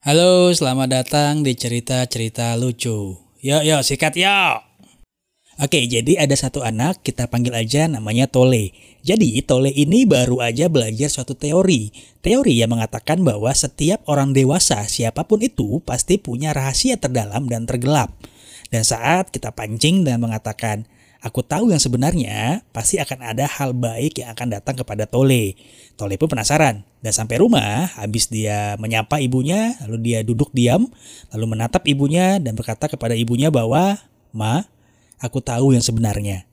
[0.00, 3.20] Halo, selamat datang di cerita-cerita lucu.
[3.44, 4.64] Yuk, yuk, sikat yuk.
[5.60, 8.72] Oke, jadi ada satu anak, kita panggil aja namanya Tole.
[9.04, 11.92] Jadi, Tole ini baru aja belajar suatu teori.
[12.24, 17.68] Teori yang mengatakan bahwa setiap orang dewasa, siapa pun itu, pasti punya rahasia terdalam dan
[17.68, 18.16] tergelap.
[18.72, 20.88] Dan saat kita pancing dan mengatakan,
[21.20, 25.56] aku tahu yang sebenarnya, pasti akan ada hal baik yang akan datang kepada Tole.
[25.94, 30.88] Tole pun penasaran, dan sampai rumah, habis dia menyapa ibunya, lalu dia duduk diam,
[31.32, 34.00] lalu menatap ibunya dan berkata kepada ibunya bahwa,
[34.32, 34.64] Ma,
[35.20, 36.48] aku tahu yang sebenarnya.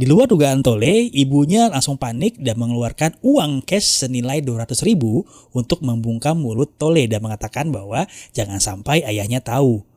[0.00, 5.84] Di luar dugaan Tole, ibunya langsung panik dan mengeluarkan uang cash senilai 200 ribu untuk
[5.84, 9.89] membungkam mulut Tole dan mengatakan bahwa jangan sampai ayahnya tahu.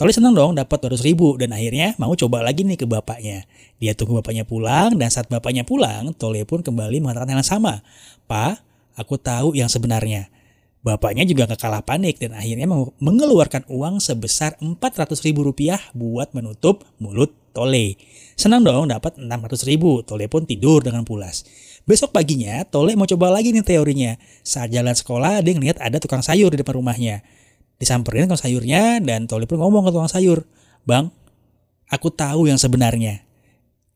[0.00, 3.44] Tole senang dong dapat 200 ribu dan akhirnya mau coba lagi nih ke bapaknya.
[3.84, 7.84] Dia tunggu bapaknya pulang dan saat bapaknya pulang, Tole pun kembali mengatakan hal yang sama.
[8.24, 8.64] Pak,
[8.96, 10.32] aku tahu yang sebenarnya.
[10.80, 12.64] Bapaknya juga gak kalah panik dan akhirnya
[12.96, 18.00] mengeluarkan uang sebesar 400 ribu rupiah buat menutup mulut Tole.
[18.40, 21.44] Senang dong dapat 600 ribu, Tole pun tidur dengan pulas.
[21.84, 24.16] Besok paginya, Tole mau coba lagi nih teorinya.
[24.40, 27.20] Saat jalan sekolah, dia ngeliat ada tukang sayur di depan rumahnya
[27.80, 30.44] disamperin tukang sayurnya dan Toli pun ngomong ke tukang sayur,
[30.84, 31.08] Bang,
[31.88, 33.24] aku tahu yang sebenarnya.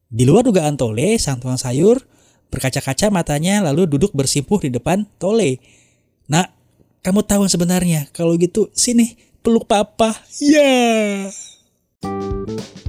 [0.08, 2.00] Di luar dugaan Tole, sang tukang sayur
[2.48, 5.60] berkaca-kaca matanya lalu duduk bersimpuh di depan Tole.
[6.32, 6.48] Nah,
[7.04, 8.00] kamu tahu yang sebenarnya.
[8.16, 10.16] Kalau gitu, sini peluk papa.
[10.40, 11.28] Ya.
[11.28, 12.83] Yeah.